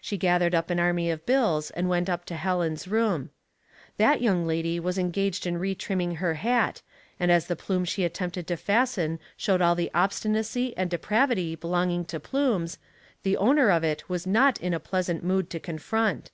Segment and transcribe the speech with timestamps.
[0.00, 3.30] She gathered up an army of bills and went up to Helen's room.
[3.96, 6.82] That young lady was engaged in retrimming her hat,
[7.18, 12.04] and as the plume she attempted to fasten showed all the obstinacy and depravity belonging
[12.04, 12.78] to plumes,
[13.24, 16.30] the owner of it was not in a pleasant mood to confront.